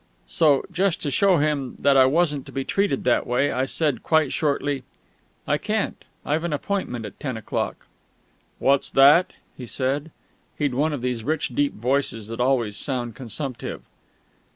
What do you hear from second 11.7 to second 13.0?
voices that always